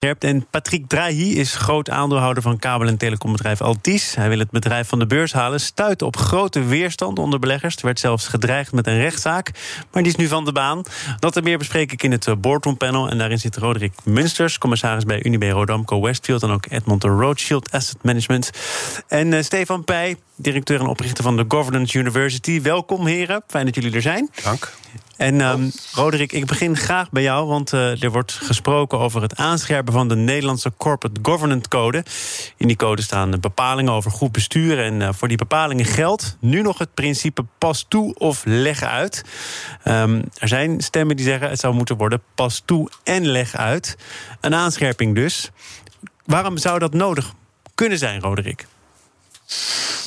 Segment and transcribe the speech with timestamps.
[0.00, 4.14] En Patrick Drahi is groot aandeelhouder van kabel- en telecombedrijf Altis.
[4.14, 5.60] Hij wil het bedrijf van de beurs halen.
[5.60, 7.76] Stuit op grote weerstand onder beleggers.
[7.76, 9.50] Er werd zelfs gedreigd met een rechtszaak.
[9.92, 10.82] Maar die is nu van de baan.
[11.18, 13.08] Dat en meer bespreek ik in het eh, boardroom panel.
[13.08, 16.42] En daarin zit Roderick Munsters, commissaris bij Unibe Rodamco Westfield.
[16.42, 18.50] En ook Edmond de Rothschild Asset Management.
[19.08, 22.62] En uh, Stefan Pij, directeur en oprichter van de Governance University.
[22.62, 23.42] Welkom, heren.
[23.46, 24.30] Fijn dat jullie er zijn.
[24.42, 24.72] Dank.
[25.20, 29.36] En um, Roderick, ik begin graag bij jou, want uh, er wordt gesproken over het
[29.36, 32.04] aanscherpen van de Nederlandse Corporate Governance Code.
[32.56, 34.84] In die code staan bepalingen over goed bestuur.
[34.84, 39.24] En uh, voor die bepalingen geldt nu nog het principe pas toe of leg uit.
[39.84, 43.96] Um, er zijn stemmen die zeggen het zou moeten worden pas toe en leg uit.
[44.40, 45.50] Een aanscherping dus.
[46.24, 47.32] Waarom zou dat nodig
[47.74, 48.66] kunnen zijn, Roderick?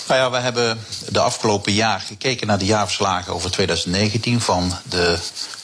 [0.07, 5.17] Nou ja, we hebben de afgelopen jaar gekeken naar de jaarverslagen over 2019 van de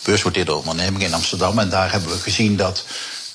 [0.04, 1.60] beursgenoteerde ondernemingen in Amsterdam.
[1.60, 2.86] En daar hebben we gezien dat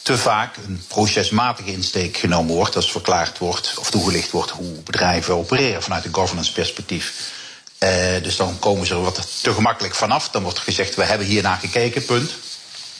[0.02, 5.34] te vaak een procesmatige insteek genomen wordt als verklaard wordt of toegelicht wordt hoe bedrijven
[5.34, 7.32] opereren vanuit een governance perspectief.
[7.78, 7.90] Uh,
[8.22, 10.30] dus dan komen ze er wat te gemakkelijk vanaf.
[10.30, 12.30] Dan wordt gezegd, we hebben hier naar gekeken, punt.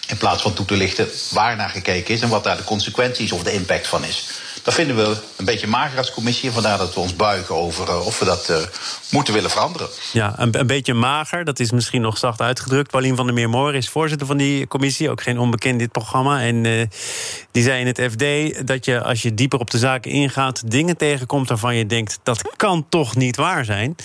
[0.06, 3.32] In plaats van toe te lichten waar naar gekeken is en wat daar de consequenties
[3.32, 4.26] of de impact van is.
[4.64, 6.50] Dat vinden we een beetje mager als commissie.
[6.50, 8.56] Vandaar dat we ons buigen over uh, of we dat uh,
[9.10, 9.88] moeten willen veranderen.
[10.12, 11.44] Ja, een, een, beetje mager.
[11.44, 12.90] Dat is misschien nog zacht uitgedrukt.
[12.90, 15.10] Paulien van der Meermoor is voorzitter van die commissie.
[15.10, 16.40] Ook geen onbekend dit programma.
[16.40, 16.86] En uh,
[17.50, 20.70] die zei in het FD dat je als je dieper op de zaken ingaat...
[20.70, 23.96] dingen tegenkomt waarvan je denkt, dat kan toch niet waar zijn.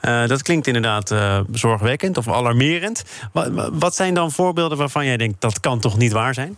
[0.00, 1.14] dat klinkt inderdaad
[1.52, 3.02] zorgwekkend of alarmerend.
[3.32, 6.56] Wat, wat zijn dan voorbeelden waarvan jij denkt, dat kan toch niet waar zijn?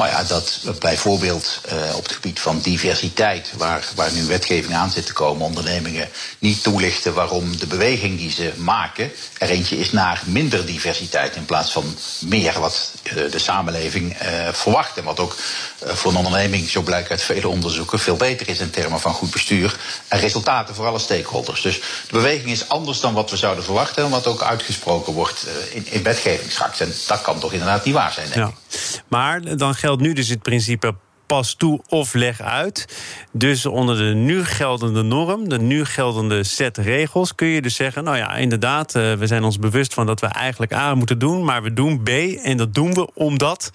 [0.00, 4.90] Nou ja, dat bijvoorbeeld uh, op het gebied van diversiteit, waar, waar nu wetgeving aan
[4.90, 9.92] zit te komen, ondernemingen niet toelichten waarom de beweging die ze maken er eentje is
[9.92, 14.96] naar minder diversiteit in plaats van meer wat uh, de samenleving uh, verwacht.
[14.96, 15.36] En wat ook
[15.84, 19.30] voor een onderneming, zo blijkt uit vele onderzoeken, veel beter is in termen van goed
[19.30, 19.76] bestuur
[20.08, 21.62] en resultaten voor alle stakeholders.
[21.62, 25.46] Dus de beweging is anders dan wat we zouden verwachten en wat ook uitgesproken wordt
[25.72, 26.80] in, in wetgeving straks.
[26.80, 28.54] En dat kan toch inderdaad niet waar zijn, denk ik.
[28.68, 28.78] Ja.
[29.08, 30.94] Maar dan geldt nu dus het principe
[31.26, 32.86] pas toe of leg uit.
[33.32, 38.04] Dus onder de nu geldende norm, de nu geldende set regels, kun je dus zeggen:
[38.04, 41.44] Nou ja, inderdaad, uh, we zijn ons bewust van dat we eigenlijk A moeten doen,
[41.44, 42.08] maar we doen B
[42.42, 43.70] en dat doen we omdat.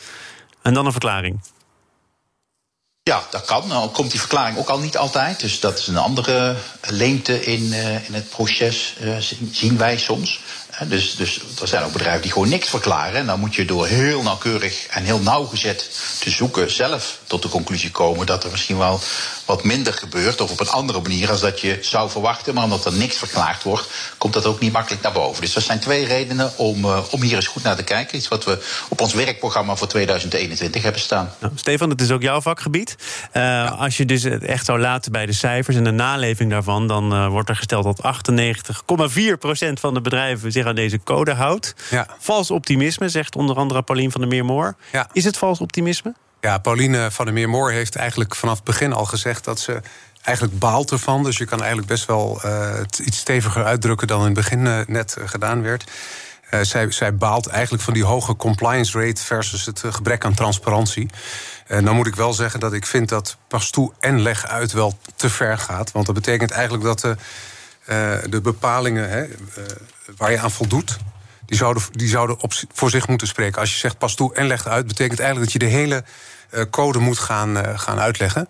[0.62, 1.40] En dan een verklaring.
[3.10, 3.68] Ja, dat kan.
[3.68, 5.40] Nou komt die verklaring ook al niet altijd.
[5.40, 9.18] Dus dat is een andere leemte in, uh, in het proces, uh,
[9.52, 10.40] zien wij soms.
[10.88, 13.20] Dus, dus er zijn ook bedrijven die gewoon niks verklaren.
[13.20, 15.90] En dan moet je door heel nauwkeurig en heel nauwgezet
[16.20, 19.00] te zoeken zelf tot de conclusie komen dat er misschien wel
[19.46, 20.42] wat minder gebeurt.
[20.42, 22.54] Of op een andere manier als dat je zou verwachten.
[22.54, 25.42] Maar omdat er niks verklaard wordt, komt dat ook niet makkelijk naar boven.
[25.42, 28.18] Dus dat zijn twee redenen om, uh, om hier eens goed naar te kijken.
[28.18, 31.34] Iets wat we op ons werkprogramma voor 2021 hebben staan.
[31.40, 32.96] Nou, Stefan, het is ook jouw vakgebied.
[33.34, 33.68] Uh, ja.
[33.68, 37.14] Als je dus het echt zou laten bij de cijfers en de naleving daarvan, dan
[37.14, 38.02] uh, wordt er gesteld dat
[39.68, 41.74] 98,4% van de bedrijven zich aan deze code houdt.
[41.90, 42.08] Ja.
[42.20, 44.76] Vals optimisme, zegt onder andere Paulien van der Meermoor.
[44.92, 45.08] Ja.
[45.14, 46.14] Is het vals optimisme?
[46.46, 49.82] Ja, Pauline van der Meermoor heeft eigenlijk vanaf het begin al gezegd dat ze
[50.22, 51.24] eigenlijk baalt ervan.
[51.24, 54.80] Dus je kan eigenlijk best wel het iets steviger uitdrukken dan in het begin uh,
[54.88, 55.92] net uh, gedaan werd.
[56.62, 61.10] zij, zij baalt eigenlijk van die hoge compliance rate versus het gebrek aan transparantie.
[61.68, 64.72] Uh, nou moet ik wel zeggen dat ik vind dat pas toe en leg uit
[64.72, 65.92] wel te ver gaat.
[65.92, 67.16] Want dat betekent eigenlijk dat de,
[68.30, 69.26] de bepalingen hè,
[70.18, 70.98] waar je aan voldoet.
[71.46, 72.38] Die zouden, die zouden
[72.74, 73.62] voor zich moeten spreken.
[73.62, 76.04] Als je zegt pas toe en leg uit, betekent eigenlijk dat je de hele
[76.70, 78.50] code moet gaan, gaan uitleggen.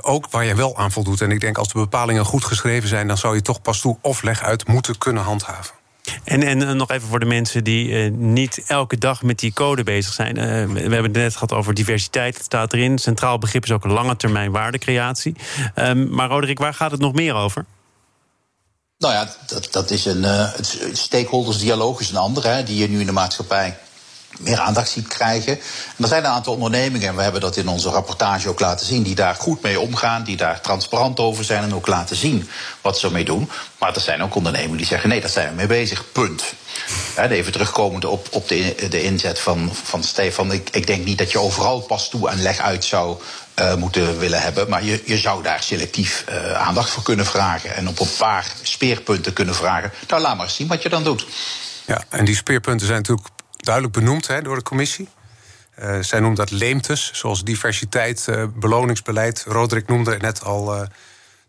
[0.00, 1.20] ook waar je wel aan voldoet.
[1.20, 3.98] En ik denk als de bepalingen goed geschreven zijn, dan zou je toch pas toe
[4.00, 5.76] of leg uit moeten kunnen handhaven.
[6.24, 9.82] En, en nog even voor de mensen die uh, niet elke dag met die code
[9.82, 10.36] bezig zijn.
[10.36, 12.98] Uh, we hebben het net gehad over diversiteit, dat staat erin.
[12.98, 15.36] Centraal begrip is ook lange termijn waardecreatie.
[15.74, 17.64] Um, maar Roderick, waar gaat het nog meer over?
[18.98, 20.48] Nou ja, dat, dat is een uh,
[20.92, 23.78] stakeholdersdialoog is een andere, hè, die je nu in de maatschappij
[24.38, 25.52] meer aandacht ziet krijgen.
[25.96, 28.86] En er zijn een aantal ondernemingen, en we hebben dat in onze rapportage ook laten
[28.86, 32.50] zien, die daar goed mee omgaan, die daar transparant over zijn en ook laten zien
[32.80, 33.50] wat ze ermee doen.
[33.78, 36.44] Maar er zijn ook ondernemingen die zeggen: nee, daar zijn we mee bezig, punt.
[37.16, 40.52] Even terugkomend op, op de, de inzet van, van Stefan.
[40.52, 43.20] Ik, ik denk niet dat je overal pas toe en leg uit zou
[43.58, 44.68] uh, moeten willen hebben.
[44.68, 47.74] Maar je, je zou daar selectief uh, aandacht voor kunnen vragen.
[47.74, 49.92] En op een paar speerpunten kunnen vragen.
[50.08, 51.26] Nou, laat maar eens zien wat je dan doet.
[51.86, 53.28] Ja, en die speerpunten zijn natuurlijk
[53.68, 55.08] duidelijk benoemd hè, door de commissie.
[55.78, 59.44] Uh, zij noemt dat leemtes, zoals diversiteit, uh, beloningsbeleid.
[59.48, 60.82] Roderick noemde net al uh,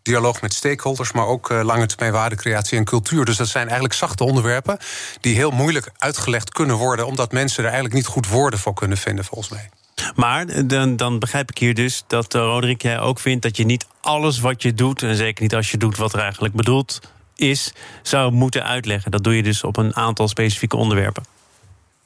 [0.01, 3.25] dialoog met stakeholders, maar ook lange termijn waardecreatie en cultuur.
[3.25, 4.77] Dus dat zijn eigenlijk zachte onderwerpen
[5.21, 8.97] die heel moeilijk uitgelegd kunnen worden, omdat mensen er eigenlijk niet goed woorden voor kunnen
[8.97, 9.69] vinden, volgens mij.
[10.15, 13.85] Maar dan, dan begrijp ik hier dus dat Roderick jij ook vindt dat je niet
[14.01, 16.99] alles wat je doet, en zeker niet als je doet wat er eigenlijk bedoeld
[17.35, 17.73] is,
[18.03, 19.11] zou moeten uitleggen.
[19.11, 21.38] Dat doe je dus op een aantal specifieke onderwerpen.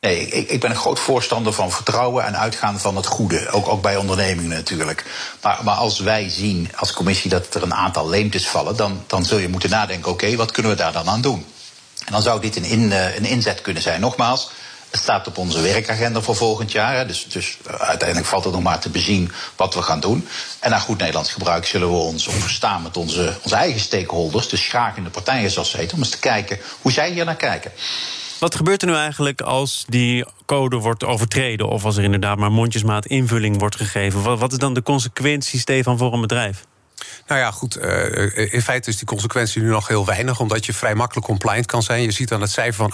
[0.04, 3.50] Nee, ik, ik, ben een groot voorstander van vertrouwen en uitgaan van het goede.
[3.50, 5.06] Ook, ook bij ondernemingen natuurlijk.
[5.42, 9.26] Maar, maar, als wij zien als commissie dat er een aantal leemtes vallen, dan, dan
[9.26, 11.46] zul je moeten nadenken: oké, wat kunnen we daar dan aan doen?
[12.06, 14.02] En dan zou dit een, in, eh, een inzet kunnen zijn.
[14.02, 14.50] Nogmaals,
[14.90, 17.08] het staat op onze werkagenda voor volgend jaar.
[17.08, 20.28] Dus, dus eh, uiteindelijk valt het nog maar te bezien wat we gaan doen.
[20.60, 24.68] En naar goed Nederlands gebruik zullen we ons verstaan met onze, onze eigen stakeholders, dus
[24.68, 27.36] graag in de partijen zoals ze heten, om eens te kijken hoe zij hier naar
[27.36, 27.72] kijken.
[28.44, 31.68] Wat gebeurt er nu eigenlijk als die code wordt overtreden...
[31.68, 34.38] of als er inderdaad maar mondjesmaat invulling wordt gegeven?
[34.38, 36.66] Wat, is dan de consequentie, Stefan, voor een bedrijf?
[37.28, 37.78] Nou ja, goed.
[37.78, 41.66] Uh, in feite is die consequentie nu nog heel weinig, omdat je vrij makkelijk compliant
[41.66, 42.02] kan zijn.
[42.02, 42.94] Je ziet dan het cijfer van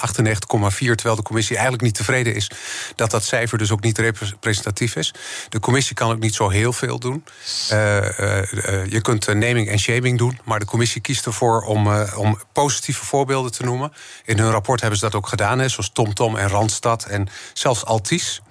[0.69, 2.51] 98,4, terwijl de commissie eigenlijk niet tevreden is
[2.95, 5.13] dat dat cijfer dus ook niet representatief is.
[5.49, 7.23] De commissie kan ook niet zo heel veel doen.
[7.71, 7.79] Uh,
[8.85, 13.51] je kunt naming en shaming doen, maar de commissie kiest ervoor om, om positieve voorbeelden
[13.51, 13.93] te noemen.
[14.25, 17.85] In hun rapport hebben ze dat ook gedaan, hè, zoals TomTom en Randstad en zelfs
[17.85, 18.41] Altis.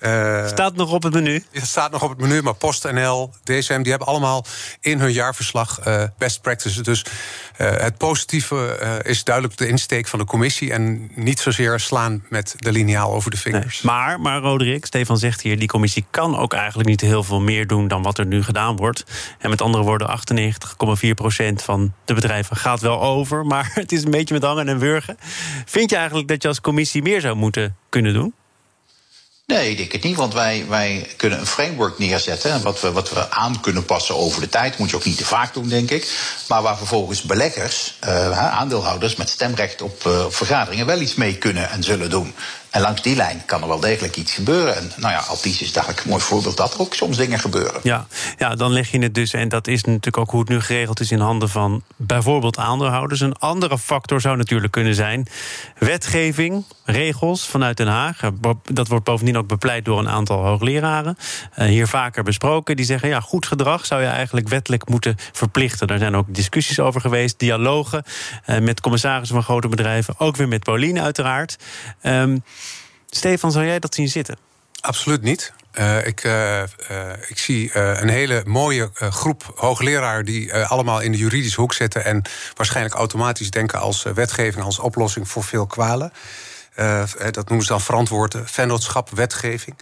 [0.00, 1.44] Uh, staat nog op het menu?
[1.50, 4.44] Het staat nog op het menu, maar PostNL, DSM, die hebben allemaal
[4.80, 6.82] in hun jaarverslag uh, best practices.
[6.82, 12.24] Dus uh, het positieve is duidelijk de insteek van de commissie en niet zozeer slaan
[12.28, 13.82] met de liniaal over de vingers.
[13.82, 17.40] Nee, maar, maar Roderick, Stefan zegt hier, die commissie kan ook eigenlijk niet heel veel
[17.40, 19.04] meer doen dan wat er nu gedaan wordt.
[19.38, 24.10] En met andere woorden, 98,4% van de bedrijven gaat wel over, maar het is een
[24.10, 25.16] beetje met hangen en wurgen.
[25.64, 28.34] Vind je eigenlijk dat je als commissie meer zou moeten kunnen doen?
[29.46, 32.62] Nee, ik denk het niet, want wij, wij kunnen een framework neerzetten.
[32.62, 34.78] Wat we, wat we aan kunnen passen over de tijd.
[34.78, 36.12] Moet je ook niet te vaak doen, denk ik.
[36.48, 41.70] Maar waar vervolgens beleggers, uh, aandeelhouders met stemrecht uh, op vergaderingen wel iets mee kunnen
[41.70, 42.34] en zullen doen.
[42.70, 44.76] En langs die lijn kan er wel degelijk iets gebeuren.
[44.76, 47.80] En nou ja, Altis is dadelijk een mooi voorbeeld dat er ook soms dingen gebeuren.
[47.82, 48.06] Ja,
[48.38, 51.00] ja, dan leg je het dus, en dat is natuurlijk ook hoe het nu geregeld
[51.00, 53.20] is in handen van bijvoorbeeld aandeelhouders.
[53.20, 55.26] Een andere factor zou natuurlijk kunnen zijn
[55.78, 58.20] wetgeving, regels vanuit Den Haag.
[58.64, 61.18] Dat wordt bovendien ook bepleit door een aantal hoogleraren.
[61.58, 62.76] Uh, hier vaker besproken.
[62.76, 65.86] Die zeggen, ja, goed gedrag zou je eigenlijk wettelijk moeten verplichten.
[65.86, 68.02] Daar zijn ook discussies over geweest, dialogen
[68.46, 70.14] uh, met commissarissen van grote bedrijven.
[70.18, 71.56] Ook weer met Pauline uiteraard.
[72.02, 72.44] Um,
[73.10, 74.38] Stefan, zou jij dat zien zitten?
[74.80, 75.52] Absoluut niet.
[75.78, 76.66] Uh, ik, uh, uh,
[77.28, 82.22] ik zie een hele mooie groep hoogleraren die allemaal in de juridische hoek zitten en
[82.54, 86.12] waarschijnlijk automatisch denken als wetgeving, als oplossing voor veel kwalen.
[87.30, 89.76] dat noemen ze dan verantwoorden, vennootschap, wetgeving.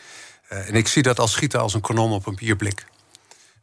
[0.48, 2.86] en ik zie dat als schieten als een kanon op een bierblik.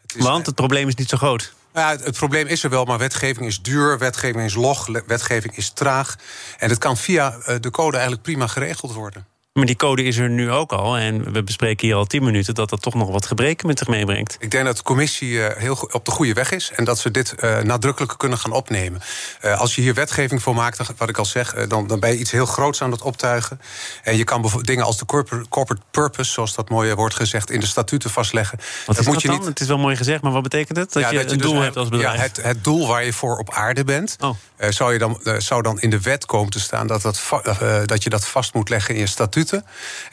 [0.02, 1.54] Het is, Want het probleem is niet zo groot.
[1.74, 5.58] Ja, het, het, probleem is er wel, maar wetgeving is duur, wetgeving is log, wetgeving
[5.58, 6.16] is traag.
[6.58, 9.31] En het kan via de code eigenlijk prima geregeld worden.
[9.54, 10.98] Maar die code is er nu ook al.
[10.98, 13.88] En we bespreken hier al tien minuten dat dat toch nog wat gebreken met zich
[13.88, 14.38] meebrengt.
[14.40, 16.72] Ik denk dat de commissie uh, heel op de goede weg is.
[16.76, 19.02] En dat ze dit uh, nadrukkelijker kunnen gaan opnemen.
[19.46, 22.18] Uh, als je hier wetgeving voor maakt, wat ik al zeg, dan, dan ben je
[22.18, 23.62] iets heel groots aan het optuigen.
[24.04, 27.60] En je kan dingen als de corporate, corporate purpose, zoals dat mooie wordt gezegd, in
[27.60, 28.60] de statuten vastleggen.
[28.86, 29.38] Wat dat moet je dan?
[29.38, 29.48] Niet...
[29.48, 30.94] Het is wel mooi gezegd, maar wat betekent het?
[30.94, 32.16] Dat ja, je dat een dus doel hebt als bedrijf?
[32.16, 34.36] Ja, het, het, doel waar je voor op aarde bent, oh.
[34.70, 37.22] zou, je dan, zou dan in de wet komen te staan dat, dat,
[37.86, 39.08] dat je dat vast moet leggen in je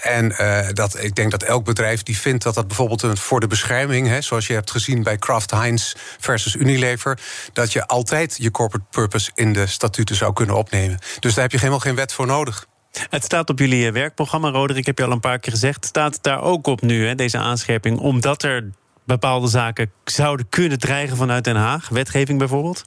[0.03, 3.47] En uh, dat, ik denk dat elk bedrijf die vindt dat dat bijvoorbeeld voor de
[3.47, 7.19] bescherming, hè, zoals je hebt gezien bij Kraft Heinz versus Unilever,
[7.53, 10.99] dat je altijd je corporate purpose in de statuten zou kunnen opnemen.
[11.21, 12.67] Dus daar heb je helemaal geen wet voor nodig.
[13.11, 15.85] Het staat op jullie werkprogramma, Roderick, heb je al een paar keer gezegd.
[15.85, 18.71] Staat het daar ook op nu, hè, deze aanscherping, omdat er
[19.05, 21.89] bepaalde zaken zouden kunnen dreigen vanuit Den Haag?
[21.89, 22.85] Wetgeving bijvoorbeeld?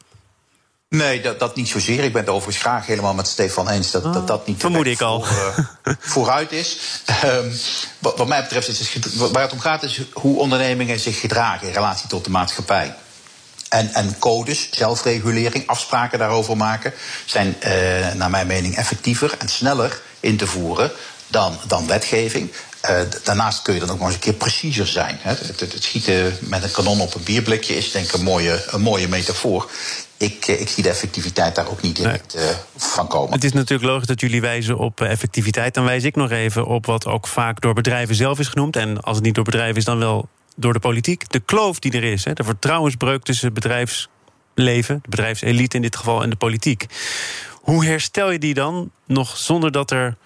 [0.95, 2.03] Nee, dat, dat niet zozeer.
[2.03, 5.01] Ik ben het overigens graag helemaal met Stefan eens dat dat, dat niet Vermoed ik
[5.01, 5.21] al.
[5.21, 6.77] Voor, uh, vooruit is.
[7.25, 7.53] Um,
[7.99, 11.67] wat, wat, mij betreft is het, waar het om gaat is hoe ondernemingen zich gedragen
[11.67, 12.95] in relatie tot de maatschappij.
[13.69, 16.93] En, en codes, zelfregulering, afspraken daarover maken,
[17.25, 20.91] zijn uh, naar mijn mening effectiever en sneller in te voeren
[21.27, 22.51] dan, dan wetgeving.
[22.89, 25.17] Uh, daarnaast kun je dan ook nog eens een keer preciezer zijn.
[25.21, 25.29] Hè.
[25.29, 28.63] Het, het, het, schieten met een kanon op een bierblikje is denk ik een mooie,
[28.69, 29.71] een mooie metafoor
[30.21, 32.43] ik, eh, ik zie de effectiviteit daar ook niet direct nee.
[32.43, 33.33] uh, van komen.
[33.33, 35.73] Het is natuurlijk logisch dat jullie wijzen op eh, effectiviteit.
[35.73, 38.75] Dan wijs ik nog even op wat ook vaak door bedrijven zelf is genoemd.
[38.75, 41.29] En als het niet door bedrijven is, dan wel door de politiek.
[41.29, 46.23] De kloof die er is, hè, de vertrouwensbreuk tussen bedrijfsleven, de bedrijfselite in dit geval,
[46.23, 46.85] en de politiek.
[47.51, 50.17] Hoe herstel je die dan nog zonder dat er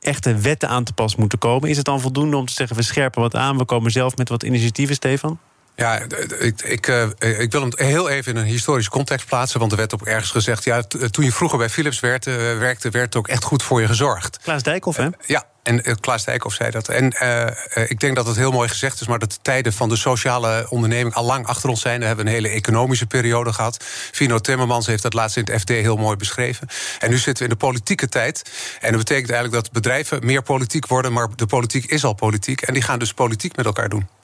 [0.00, 1.68] echte wetten aan te pas moeten komen.
[1.68, 4.28] Is het dan voldoende om te zeggen: we scherpen wat aan, we komen zelf met
[4.28, 5.38] wat initiatieven, Stefan?
[5.78, 5.98] Ja,
[6.38, 9.60] ik, ik, uh, ik wil hem heel even in een historische context plaatsen.
[9.60, 10.64] Want er werd ook ergens gezegd...
[10.64, 13.86] ja, toen je vroeger bij Philips werd, uh, werkte, werd ook echt goed voor je
[13.86, 14.38] gezorgd.
[14.42, 15.04] Klaas Dijkhoff, hè?
[15.04, 16.88] Uh, ja, en Klaas Dijkhoff zei dat.
[16.88, 19.88] En uh, ik denk dat het heel mooi gezegd is, maar dat de tijden van
[19.88, 22.00] de sociale onderneming al lang achter ons zijn.
[22.00, 23.84] We hebben een hele economische periode gehad.
[24.12, 26.68] Vino Timmermans heeft dat laatst in het FD heel mooi beschreven.
[26.98, 28.42] En nu zitten we in de politieke tijd.
[28.80, 32.62] En dat betekent eigenlijk dat bedrijven meer politiek worden, maar de politiek is al politiek.
[32.62, 34.17] En die gaan dus politiek met elkaar doen.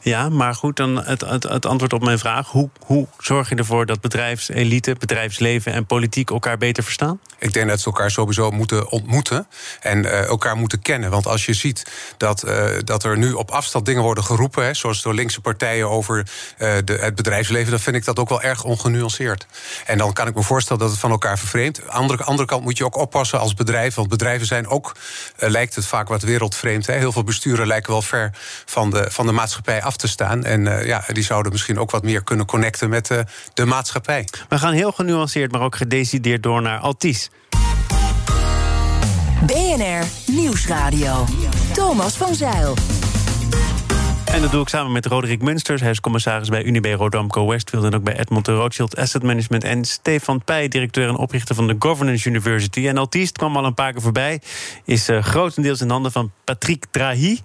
[0.00, 2.48] Ja, maar goed, dan het, het, het, antwoord op mijn vraag.
[2.48, 7.20] Hoe, hoe zorg je ervoor dat bedrijfselite, bedrijfsleven en politiek elkaar beter verstaan?
[7.38, 9.46] Ik denk dat ze elkaar sowieso moeten ontmoeten
[9.80, 11.10] en uh, elkaar moeten kennen.
[11.10, 11.86] Want als je ziet
[12.16, 15.88] dat, uh, dat er nu op afstand dingen worden geroepen, hè, zoals door linkse partijen
[15.90, 16.16] over
[16.58, 19.46] uh, de, het bedrijfsleven, dan vind ik dat ook wel erg ongenuanceerd.
[19.86, 21.80] En dan kan ik me voorstellen dat het van elkaar vervreemdt.
[21.80, 24.96] Aan de andere, andere kant moet je ook oppassen als bedrijf, want bedrijven zijn ook,
[25.36, 26.86] lijkt het vaak wat wereldvreemd.
[26.86, 26.94] Hè.
[26.94, 28.30] Heel veel besturen lijken wel ver
[28.64, 30.44] van de, van de maatschappij af te staan.
[30.44, 33.18] En uh, ja, die zouden misschien ook wat meer kunnen connecten met uh,
[33.54, 34.28] de maatschappij.
[34.48, 37.30] We gaan heel genuanceerd, maar ook gedecideerd door naar Altis.
[39.46, 41.24] BNR Nieuwsradio.
[41.72, 42.74] Thomas van Zeil.
[44.32, 45.80] En dat doe ik samen met Roderick Munsters.
[45.80, 47.84] Hij is commissaris bij Unibe Rodamco Westfield...
[47.84, 49.64] en ook bij Edmond Rothschild Asset Management.
[49.64, 52.88] En Stefan Pij, directeur en oprichter van de Governance University.
[52.88, 54.40] En Altiest kwam al een paar keer voorbij.
[54.84, 57.40] Is uh, grotendeels in handen van Patrick Drahi.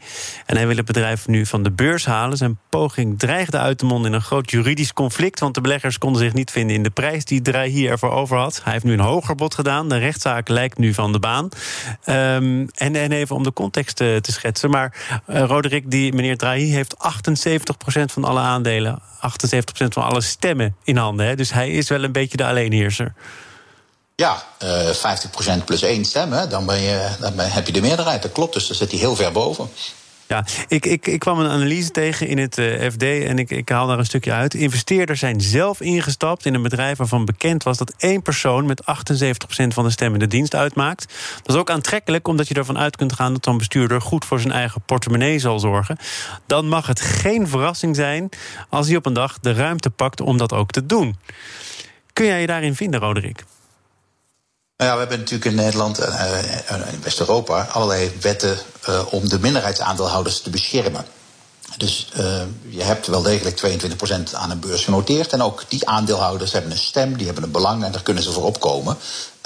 [0.45, 2.37] En hij wil het bedrijf nu van de beurs halen.
[2.37, 5.39] Zijn poging dreigde uit te monden in een groot juridisch conflict...
[5.39, 8.61] want de beleggers konden zich niet vinden in de prijs die Drahi ervoor over had.
[8.63, 9.89] Hij heeft nu een hoger bod gedaan.
[9.89, 11.49] De rechtszaak lijkt nu van de baan.
[12.05, 14.69] Um, en, en even om de context uh, te schetsen.
[14.69, 19.01] Maar uh, Roderick, die meneer Drahi heeft 78% van alle aandelen, 78%
[19.89, 21.25] van alle stemmen in handen.
[21.25, 21.35] Hè?
[21.35, 23.13] Dus hij is wel een beetje de alleenheerser.
[24.15, 26.47] Ja, uh, 50% plus één stem, hè?
[26.47, 28.21] Dan, ben je, dan heb je de meerderheid.
[28.21, 29.69] Dat klopt, dus daar zit hij heel ver boven.
[30.27, 33.69] Ja, ik, ik, ik kwam een analyse tegen in het uh, FD en ik, ik
[33.69, 34.53] haal daar een stukje uit.
[34.53, 38.85] Investeerders zijn zelf ingestapt in een bedrijf waarvan bekend was dat één persoon met 78%
[39.67, 41.13] van de stemmen de dienst uitmaakt.
[41.43, 44.39] Dat is ook aantrekkelijk omdat je ervan uit kunt gaan dat zo'n bestuurder goed voor
[44.39, 45.97] zijn eigen portemonnee zal zorgen.
[46.45, 48.29] Dan mag het geen verrassing zijn
[48.69, 51.15] als hij op een dag de ruimte pakt om dat ook te doen.
[52.13, 53.43] Kun jij je daarin vinden, Roderick?
[54.77, 58.57] Nou ja, we hebben natuurlijk in Nederland en uh, in West-Europa allerlei wetten
[58.89, 61.05] uh, om de minderheidsaandeelhouders te beschermen.
[61.77, 63.81] Dus uh, je hebt wel degelijk
[64.31, 65.33] 22% aan een beurs genoteerd.
[65.33, 68.31] En ook die aandeelhouders hebben een stem, die hebben een belang en daar kunnen ze
[68.31, 68.97] voor opkomen.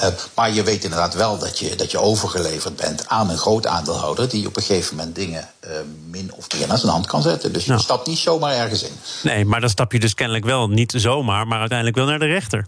[0.01, 3.67] Uh, maar je weet inderdaad wel dat je, dat je overgeleverd bent aan een groot
[3.67, 4.29] aandeelhouder.
[4.29, 5.69] die op een gegeven moment dingen uh,
[6.09, 7.53] min of meer naar zijn hand kan zetten.
[7.53, 7.81] Dus je nou.
[7.81, 8.93] stapt niet zomaar ergens in.
[9.23, 12.25] Nee, maar dan stap je dus kennelijk wel niet zomaar, maar uiteindelijk wel naar de
[12.25, 12.65] rechter.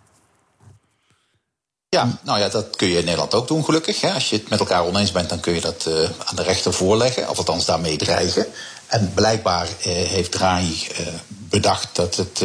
[1.94, 4.04] Ja, nou ja, dat kun je in Nederland ook doen, gelukkig.
[4.04, 5.96] Als je het met elkaar oneens bent, dan kun je dat uh,
[6.26, 8.46] aan de rechter voorleggen, of althans daarmee dreigen.
[8.88, 12.44] En blijkbaar uh, heeft Draghi uh, bedacht dat het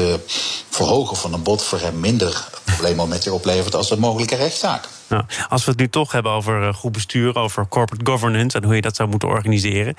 [0.71, 4.89] verhogen van een bod voor hem minder problemen met zich oplevert als een mogelijke rechtszaak.
[5.07, 8.75] Nou, als we het nu toch hebben over goed bestuur, over corporate governance en hoe
[8.75, 9.95] je dat zou moeten organiseren,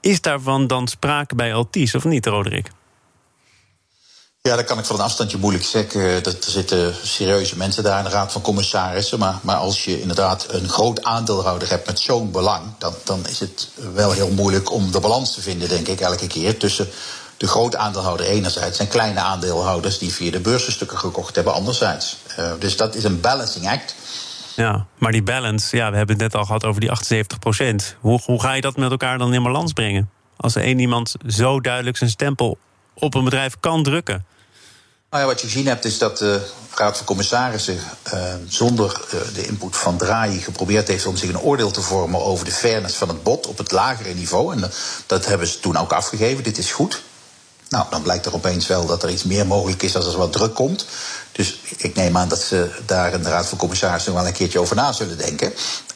[0.00, 2.70] is daarvan dan sprake bij Altis of niet, Roderick?
[4.48, 6.22] Ja, dat kan ik van een afstandje moeilijk zeggen.
[6.22, 9.18] Dat er zitten serieuze mensen daar in de Raad van Commissarissen.
[9.18, 13.40] Maar, maar als je inderdaad een groot aandeelhouder hebt met zo'n belang, dan, dan is
[13.40, 16.56] het wel heel moeilijk om de balans te vinden, denk ik, elke keer.
[16.56, 16.88] Tussen
[17.36, 22.16] de groot aandeelhouder enerzijds en kleine aandeelhouders die via de beursenstukken gekocht hebben anderzijds.
[22.38, 23.94] Uh, dus dat is een balancing act.
[24.56, 27.96] Ja, maar die balance, ja, we hebben het net al gehad over die 78 procent.
[28.00, 30.10] Hoe, hoe ga je dat met elkaar dan in balans brengen?
[30.36, 32.58] Als er één iemand zo duidelijk zijn stempel
[32.98, 34.24] op een bedrijf kan drukken.
[35.10, 36.40] Nou ja, wat je gezien hebt is dat de
[36.74, 37.78] Raad van Commissarissen
[38.14, 42.20] uh, zonder uh, de input van Draaien geprobeerd heeft om zich een oordeel te vormen
[42.20, 44.52] over de fairness van het bod op het lagere niveau.
[44.52, 44.70] En
[45.06, 46.44] dat hebben ze toen ook afgegeven.
[46.44, 47.02] Dit is goed.
[47.68, 50.32] Nou, dan blijkt er opeens wel dat er iets meer mogelijk is als er wat
[50.32, 50.86] druk komt.
[51.32, 54.60] Dus ik neem aan dat ze daar in de Raad van Commissarissen wel een keertje
[54.60, 55.52] over na zullen denken.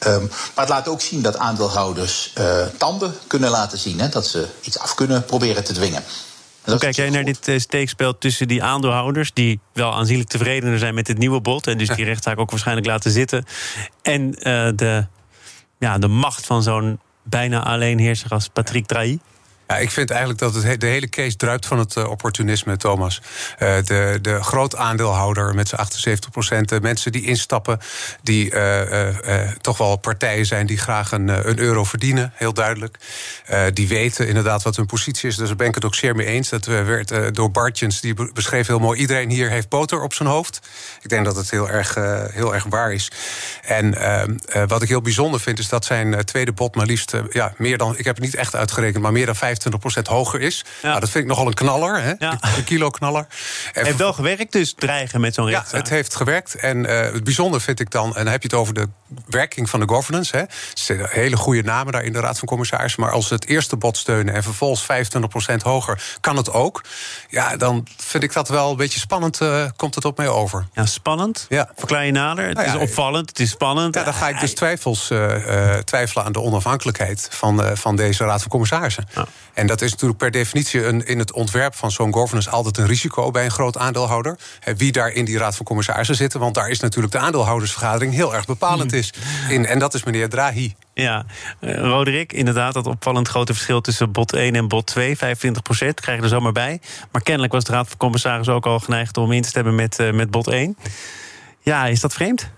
[0.06, 4.00] Um, maar het laat ook zien dat aandeelhouders uh, tanden kunnen laten zien.
[4.00, 6.04] Hè, dat ze iets af kunnen proberen te dwingen.
[6.64, 9.32] Hoe kijk jij naar dit steekspel tussen die aandeelhouders...
[9.32, 11.66] die wel aanzienlijk tevredener zijn met dit nieuwe bod...
[11.66, 13.44] en dus die rechtszaak ook waarschijnlijk laten zitten...
[14.02, 15.06] en uh, de,
[15.78, 19.18] ja, de macht van zo'n bijna alleenheerser als Patrick Drahi?
[19.72, 23.20] Ja, ik vind eigenlijk dat het de hele case druipt van het opportunisme, Thomas.
[23.58, 26.80] de, de groot aandeelhouder met zijn 78 procent.
[26.80, 27.78] Mensen die instappen,
[28.22, 28.52] die
[29.60, 32.98] toch wel partijen zijn die graag een, een euro verdienen, heel duidelijk.
[33.72, 35.36] die weten inderdaad wat hun positie is.
[35.36, 36.48] Dus daar ben ik het ook zeer mee eens.
[36.48, 39.00] Dat werd door Bartjens, die beschreef heel mooi...
[39.00, 40.60] iedereen hier heeft boter op zijn hoofd.
[41.02, 41.94] Ik denk dat het heel erg,
[42.32, 43.10] heel erg waar is.
[43.62, 47.52] En ehm, wat ik heel bijzonder vind, is dat zijn tweede bod maar liefst ja,
[47.56, 47.98] meer dan...
[47.98, 50.64] ik heb het niet echt uitgerekend, maar meer dan 25 hoger is.
[50.82, 50.88] Ja.
[50.88, 52.12] Nou, dat vind ik nogal een knaller, hè?
[52.18, 52.38] Ja.
[52.56, 53.26] een kilo knaller.
[53.72, 55.72] Het heeft wel gewerkt dus, dreigen met zo'n rechtszaak.
[55.72, 56.54] Ja, het heeft gewerkt.
[56.54, 58.16] En het bijzonder vind ik dan...
[58.16, 58.88] en dan heb je het over de
[59.26, 60.36] werking van de governance.
[60.36, 60.42] Hè.
[60.94, 63.02] Er hele goede namen daar in de Raad van Commissarissen.
[63.02, 65.10] Maar als ze het eerste bod steunen en vervolgens
[65.52, 66.84] 25% hoger, kan het ook.
[67.28, 69.40] Ja, dan vind ik dat wel een beetje spannend.
[69.40, 70.66] Uh, komt het op mij over.
[70.72, 71.46] Ja, spannend?
[71.48, 71.70] Ja.
[71.76, 72.46] Verklaar je nader?
[72.46, 73.94] Het nou is opvallend, het is spannend.
[73.94, 78.40] Ja, dan ga ik dus twijfels, uh, twijfelen aan de onafhankelijkheid van, van deze Raad
[78.40, 79.08] van Commissarissen.
[79.14, 79.26] Ja.
[79.54, 82.86] En dat is natuurlijk per definitie een, in het ontwerp van zo'n governance altijd een
[82.86, 84.38] risico bij een groot aandeelhouder.
[84.76, 86.40] Wie daar in die Raad van Commissarissen zitten.
[86.40, 89.00] Want daar is natuurlijk de aandeelhoudersvergadering heel erg bepalend hmm.
[89.00, 89.12] is.
[89.48, 90.74] In, en dat is meneer Draghi.
[90.94, 91.24] Ja,
[91.60, 96.00] uh, Roderick, inderdaad, dat opvallend grote verschil tussen bot 1 en bot 2, 25 procent,
[96.00, 96.80] krijg je er zomaar bij.
[97.12, 99.98] Maar kennelijk was de Raad van Commissarissen ook al geneigd om in te stemmen met,
[99.98, 100.76] uh, met bot 1.
[101.60, 102.50] Ja, is dat vreemd?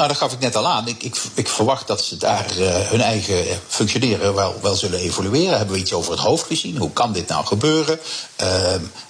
[0.00, 0.88] Nou, dat gaf ik net al aan.
[0.88, 5.56] Ik, ik, ik verwacht dat ze daar uh, hun eigen functioneren wel, wel zullen evalueren.
[5.56, 6.76] Hebben we iets over het hoofd gezien?
[6.76, 8.00] Hoe kan dit nou gebeuren?
[8.42, 8.46] Uh,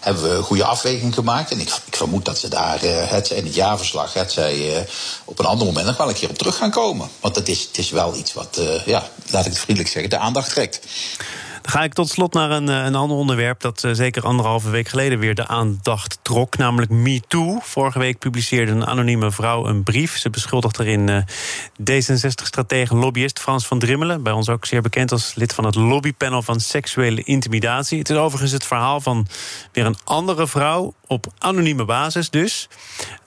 [0.00, 1.50] hebben we een goede afweging gemaakt?
[1.50, 4.86] En ik, ik vermoed dat ze daar, uh, het in het jaarverslag, het zij
[5.24, 7.08] op een ander moment nog wel een keer op terug gaan komen.
[7.20, 10.18] Want het is, het is wel iets wat, ja, laat ik het vriendelijk zeggen, de
[10.18, 10.80] aandacht trekt.
[11.62, 14.70] Dan ga ik tot slot naar een, eh, een ander onderwerp dat uh, zeker anderhalve
[14.70, 17.58] week geleden weer de aandacht trok, namelijk MeToo.
[17.62, 20.18] Vorige week publiceerde een anonieme vrouw een brief.
[20.18, 21.22] Ze beschuldigt erin uh,
[21.90, 26.42] D66-stratege lobbyist Frans van Drimmelen, bij ons ook zeer bekend als lid van het lobbypanel
[26.42, 27.98] van seksuele intimidatie.
[27.98, 29.26] Het is overigens het verhaal van
[29.72, 32.68] weer een andere vrouw op anonieme basis dus.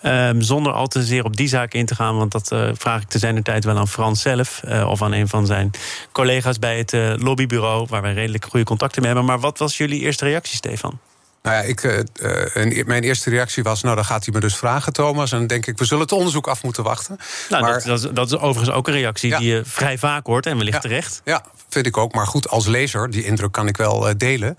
[0.02, 3.08] Um, zonder al te zeer op die zaak in te gaan, want dat vraag ik
[3.08, 5.72] te zijn tijd wel aan Frans zelf of aan een van zijn
[6.12, 9.30] collega's bij het lobbybureau, waar wij redelijk goede contacten mee hebben.
[9.30, 11.00] Maar wat was jullie eerste reactie, Stefan?
[11.44, 14.94] Nou ja, ik, uh, mijn eerste reactie was: Nou, dan gaat hij me dus vragen,
[14.94, 15.32] Thomas.
[15.32, 17.18] En dan denk ik: We zullen het onderzoek af moeten wachten.
[17.50, 20.46] Nou, maar, dat, dat, dat, is overigens ook een reactie die je vrij vaak hoort
[20.46, 21.22] en wellicht terecht.
[21.24, 22.14] Ja, vind ik ook.
[22.14, 24.58] Maar goed, als lezer, die indruk kan ik wel uh, delen.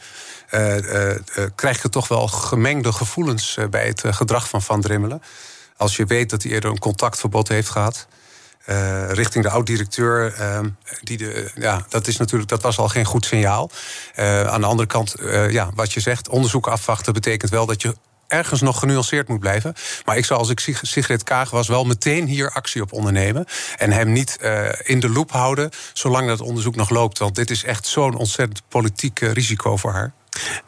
[1.54, 5.22] krijg je toch wel gemengde gevoelens bij het gedrag van Van Drimmelen.
[5.76, 8.06] Als je weet dat hij eerder een contactverbod heeft gehad.
[8.66, 10.34] Uh, richting de oud-directeur.
[10.40, 10.58] Uh,
[11.02, 13.70] die de, ja, dat, is natuurlijk, dat was al geen goed signaal.
[14.18, 15.14] Uh, aan de andere kant,
[15.48, 17.96] ja, wat je zegt, onderzoek afwachten betekent wel dat je
[18.26, 19.74] ergens nog genuanceerd moet blijven.
[20.04, 23.46] Maar ik zou als ik Sigrid Kaag was wel meteen hier actie op ondernemen.
[23.76, 24.38] En hem niet
[24.82, 27.18] in de loop houden zolang dat onderzoek nog loopt.
[27.18, 30.12] Want dit is echt zo'n ontzettend politiek risico voor haar.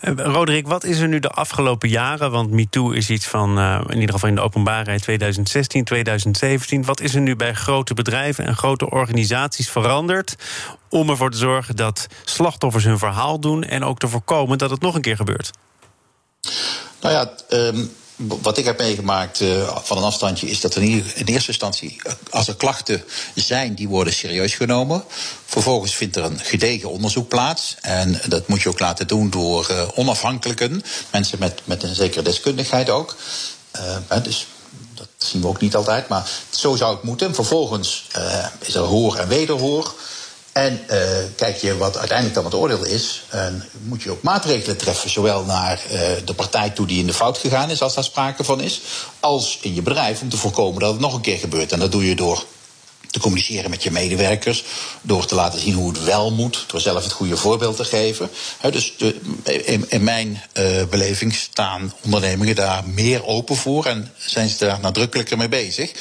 [0.00, 2.31] Uh, Roderick, wat is er nu de afgelopen jaren?
[2.31, 6.85] Want MeToo is iets van, uh, in ieder geval in de openbaarheid 2016, 2017.
[6.85, 10.37] Wat is er nu bij grote bedrijven en grote organisaties veranderd
[10.88, 14.81] om ervoor te zorgen dat slachtoffers hun verhaal doen en ook te voorkomen dat het
[14.81, 15.50] nog een keer gebeurt?
[17.00, 21.05] Nou ja, um wat ik heb meegemaakt uh, van een afstandje is dat er in,
[21.24, 25.05] eerste instantie, eh, als er klachten zijn, die worden serieus genomen.
[25.44, 27.76] Vervolgens vindt er een gedegen onderzoek plaats.
[27.81, 32.22] En dat moet je ook laten doen door uh, onafhankelijken, mensen met, met een zekere
[32.22, 33.16] deskundigheid ook.
[34.22, 34.46] Dus
[34.94, 37.35] dat zien we ook niet altijd, maar zo zou het moeten.
[37.35, 38.07] Vervolgens
[38.59, 39.94] is er hoor en wederhoor.
[40.57, 40.99] En uh,
[41.37, 45.45] kijk je wat uiteindelijk dan het oordeel is, en moet je ook maatregelen treffen, zowel
[45.45, 48.61] naar uh, de partij toe die in de fout gegaan is, als daar sprake van
[48.61, 48.81] is,
[49.21, 51.73] als in je bedrijf om te voorkomen dat het nog een keer gebeurt.
[51.73, 52.45] En dat doe je door
[53.16, 54.64] te communiceren met je medewerkers,
[55.02, 58.31] door te laten zien hoe het wel moet, door zelf het goede voorbeeld te geven.
[58.70, 64.64] dus de, in, mijn uh, beleving staan ondernemingen daar meer open voor en zijn ze
[64.64, 65.92] daar nadrukkelijker mee bezig.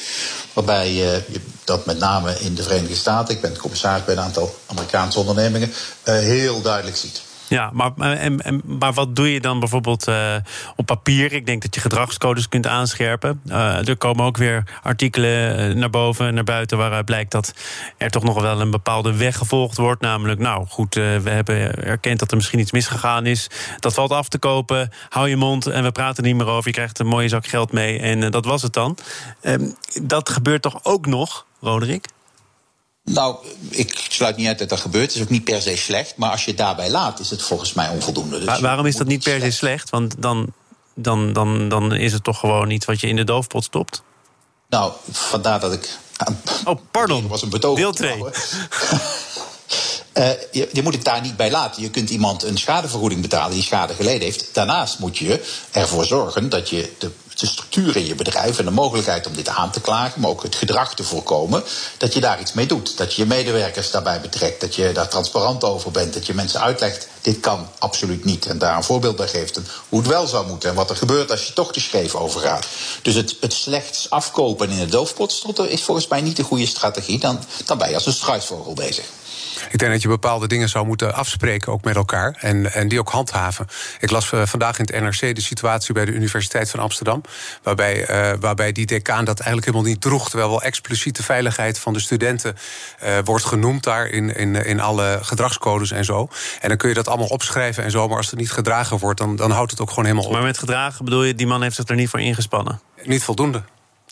[0.52, 4.58] Waarbij uh, dat met name in de Verenigde Staten, ik ben commissaris bij een aantal
[4.66, 7.20] Amerikaanse ondernemingen, uh, heel duidelijk ziet.
[7.48, 10.34] Ja, maar, en, en, maar wat doe je dan bijvoorbeeld uh,
[10.76, 11.32] op papier?
[11.32, 13.40] Ik denk dat je gedragscodes kunt aanscherpen.
[13.46, 17.54] Uh, er komen ook weer artikelen eh, naar boven en naar buiten waaruit blijkt dat
[17.96, 20.00] er toch nog wel een bepaalde weg gevolgd wordt.
[20.00, 23.50] Namelijk, nou goed, we hebben erkend dat er misschien iets misgegaan is.
[23.78, 24.90] Dat valt af te kopen.
[25.08, 26.68] Hou je mond en we praten niet meer over.
[26.68, 28.98] Je krijgt een mooie zak geld mee en dat was het dan.
[29.40, 29.68] Ehm,
[30.02, 32.06] dat gebeurt toch ook nog, Roderick?
[33.10, 33.36] Nou,
[33.68, 35.06] ik sluit niet uit dat dat gebeurt.
[35.06, 36.16] Het is ook niet per se slecht.
[36.16, 38.44] Maar als je het daarbij laat, is het volgens mij onvoldoende.
[38.44, 39.90] Dus waarom is dat niet per se slecht?
[39.90, 40.52] Want dan,
[40.94, 44.02] dan, dan, dan is het toch gewoon iets wat je in de doofpot stopt?
[44.68, 45.98] Nou, vandaar dat ik.
[46.64, 47.28] Oh, pardon.
[47.28, 47.76] Was een betoog.
[47.76, 48.22] Deel 2.
[50.16, 51.82] Uh, je, je, moet het daar niet bij laten.
[51.82, 54.48] Je kunt iemand een schadevergoeding betalen die schade geleden heeft.
[54.52, 58.70] Daarnaast moet je ervoor zorgen dat je de de structuur in je bedrijf en de
[58.70, 61.64] mogelijkheid om dit aan te klagen, maar ook het gedrag te voorkomen,
[61.96, 62.96] dat je daar iets mee doet.
[62.96, 66.60] Dat je je medewerkers daarbij betrekt, dat je daar transparant over bent, dat je mensen
[66.60, 68.46] uitlegt, dit kan absoluut niet.
[68.46, 71.30] En daar een voorbeeld bij geeft hoe het wel zou moeten en wat er gebeurt
[71.30, 72.66] als je toch te scheef over gaat.
[73.02, 77.18] Dus het, het slechts afkopen in het doofpot is volgens mij niet de goede strategie.
[77.18, 79.04] Dan, dan ben je als een struisvogel bezig.
[79.70, 82.36] Ik denk dat je bepaalde dingen zou moeten afspreken, ook met elkaar.
[82.40, 83.66] En, en die ook handhaven.
[84.00, 87.20] Ik las uh, vandaag in het NRC de situatie bij de Universiteit van Amsterdam.
[87.62, 90.28] Waarbij, uh, waarbij die decaan dat eigenlijk helemaal niet droeg.
[90.28, 92.56] Terwijl wel expliciet de veiligheid van de studenten
[93.04, 96.28] uh, wordt genoemd daar in, in, in alle gedragscodes en zo.
[96.60, 98.08] En dan kun je dat allemaal opschrijven en zo.
[98.08, 100.32] Maar als het niet gedragen wordt, dan, dan houdt het ook gewoon helemaal op.
[100.32, 102.80] Maar met gedragen bedoel je, die man heeft zich er niet voor ingespannen?
[103.02, 103.62] Niet voldoende.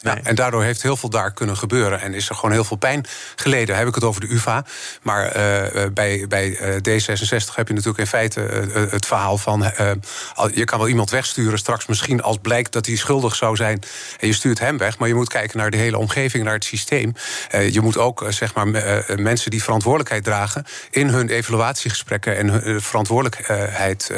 [0.05, 2.01] Ja, en daardoor heeft heel veel daar kunnen gebeuren.
[2.01, 3.67] En is er gewoon heel veel pijn geleden.
[3.67, 4.65] Dan heb ik het over de UVA.
[5.03, 9.73] Maar uh, bij, bij D66 heb je natuurlijk in feite uh, het verhaal van...
[10.55, 13.83] je kan wel iemand wegsturen straks misschien als blijkt dat hij schuldig zou zijn...
[14.21, 16.65] en je stuurt hem weg, maar je moet kijken naar de hele omgeving, naar het
[16.65, 17.15] systeem.
[17.71, 18.67] je moet ook zeg maar,
[19.17, 20.65] mensen die verantwoordelijkheid dragen...
[20.91, 24.11] in hun evaluatiegesprekken en hun verantwoordelijkheid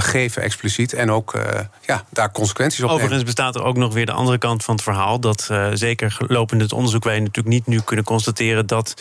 [0.00, 0.92] geven expliciet.
[0.92, 1.42] En ook uh,
[1.86, 4.84] ja, daar consequenties op Overigens bestaat er ook nog weer de andere kant van het
[4.84, 5.20] verhaal.
[5.20, 8.94] Dat zeker lopend het onderzoek wij natuurlijk niet nu kunnen constateren dat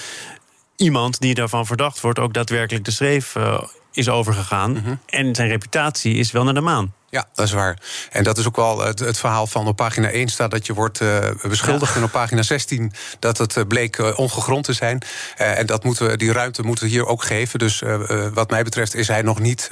[0.75, 3.35] iemand die daarvan verdacht wordt ook daadwerkelijk de schreef
[3.93, 4.71] is overgegaan.
[4.71, 4.99] Mm -hmm.
[5.05, 6.93] En zijn reputatie is wel naar de maan.
[7.11, 7.77] Ja, dat is waar.
[8.11, 10.73] En dat is ook wel het, het verhaal van op pagina 1 staat dat je
[10.73, 11.91] wordt uh, beschuldigd.
[11.91, 11.97] Ja.
[11.97, 15.01] En op pagina 16 dat het uh, bleek uh, ongegrond te zijn.
[15.35, 17.59] en dat moeten we, die ruimte moeten we hier ook geven.
[17.59, 17.83] Dus
[18.33, 19.67] wat mij betreft is hij nog niet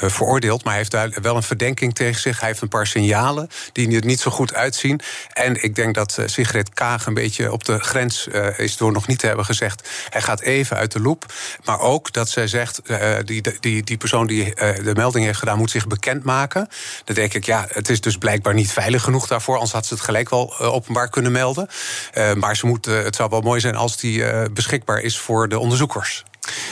[0.00, 0.64] veroordeeld.
[0.64, 2.40] Maar hij heeft wel een verdenking tegen zich.
[2.40, 5.00] Hij heeft een paar signalen die er niet zo goed uitzien.
[5.32, 9.18] En ik denk dat Sigrid Kaag een beetje op de grens is door nog niet
[9.18, 9.88] te hebben gezegd.
[10.08, 11.32] Hij gaat even uit de loop.
[11.64, 12.80] Maar ook dat zij zegt,
[13.24, 16.68] die, die, die persoon die de melding heeft gedaan moet zich bekendmaken.
[17.04, 19.54] Dan denk ik, ja, het is dus blijkbaar niet veilig genoeg daarvoor.
[19.54, 21.68] Anders had ze het gelijk wel uh, openbaar kunnen melden.
[22.14, 25.48] Uh, maar ze moet, uh, het zou wel mooi zijn als die beschikbaar is voor
[25.48, 26.24] de onderzoekers.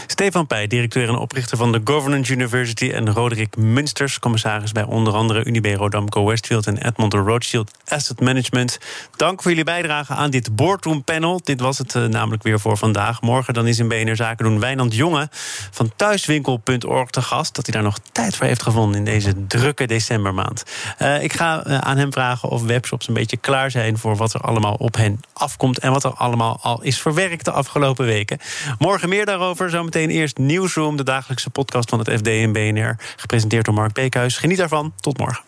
[0.06, 2.90] Stefan Pij, directeur en oprichter van de Governance University...
[2.90, 6.66] en Roderick Munsters, commissaris bij onder andere Unibe Rodamco Westfield...
[6.66, 8.78] en Edmond de Rothschild Asset Management.
[9.16, 11.40] Dank voor jullie bijdrage aan dit boardroom panel.
[11.44, 13.20] Dit was het uh, namelijk weer voor vandaag.
[13.20, 15.28] Morgen dan is in BNR Zaken doen Wijnand Jonge
[15.70, 17.54] van thuiswinkel.org te gast...
[17.54, 20.64] dat hij daar nog tijd voor heeft gevonden in deze drukke decembermaand.
[20.98, 23.98] Uh, ik ga uh, aan hem vragen of webshops een beetje klaar zijn...
[23.98, 25.78] voor wat er allemaal op hen afkomt...
[25.78, 28.38] en wat er allemaal al is verwerkt de afgelopen weken.
[28.78, 32.96] Morgen meer daarover Zometeen eerst Nieuwsroom, de dagelijkse podcast van het FD en BNR.
[33.16, 34.37] Gepresenteerd door Mark Beekhuis.
[34.37, 34.94] Geniet daarvan.
[35.00, 35.44] Tot morgen.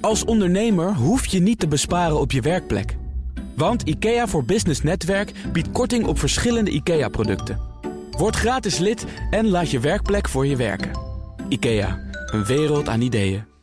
[0.00, 2.96] Als ondernemer hoef je niet te besparen op je werkplek.
[3.56, 7.60] Want IKEA voor Business Netwerk biedt korting op verschillende IKEA-producten.
[8.10, 10.90] Word gratis lid en laat je werkplek voor je werken.
[11.48, 13.55] IKEA, een wereld aan ideeën.